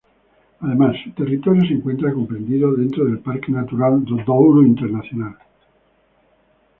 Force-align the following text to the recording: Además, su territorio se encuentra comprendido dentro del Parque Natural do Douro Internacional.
Además, 0.61 0.95
su 1.03 1.11
territorio 1.11 1.61
se 1.63 1.75
encuentra 1.75 2.11
comprendido 2.11 2.73
dentro 2.75 3.05
del 3.05 3.19
Parque 3.19 3.51
Natural 3.51 4.03
do 4.03 4.15
Douro 4.25 4.63
Internacional. 4.63 5.35